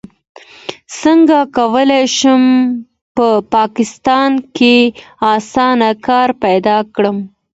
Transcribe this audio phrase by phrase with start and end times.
[1.01, 2.43] څنګه کولی شم
[3.15, 4.75] په پاکستان کې
[5.35, 7.17] اسانه کار پیدا کړم